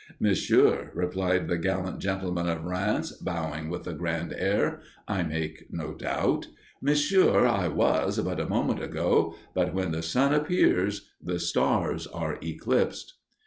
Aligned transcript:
"Monsieur," 0.19 0.89
replied 0.95 1.47
the 1.47 1.59
gallant 1.59 1.99
gentleman 1.99 2.47
of 2.49 2.63
Rheims, 2.65 3.11
bowing 3.11 3.69
with 3.69 3.85
a 3.85 3.93
grand 3.93 4.33
air, 4.35 4.81
I 5.07 5.21
make 5.21 5.67
no 5.71 5.93
doubt, 5.93 6.47
"Monsieur, 6.81 7.45
I 7.45 7.67
was 7.67 8.17
but 8.17 8.39
a 8.39 8.49
moment 8.49 8.81
ago; 8.81 9.35
but 9.53 9.75
when 9.75 9.91
the 9.91 10.01
sun 10.01 10.33
appears, 10.33 11.11
the 11.23 11.37
stars 11.37 12.07
are 12.07 12.39
eclipsed." 12.41 13.13